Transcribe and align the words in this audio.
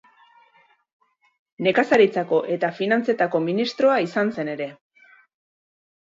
Nekazaritzako 1.65 2.39
eta 2.55 2.69
finantzetako 2.79 3.41
ministroa 3.49 3.99
izan 4.07 4.33
zen 4.39 4.49
ere. 4.55 4.69